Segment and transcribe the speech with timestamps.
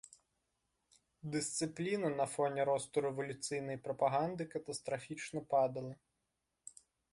[1.35, 5.93] Дысцыпліна на фоне росту рэвалюцыйнай прапаганды катастрафічна падала.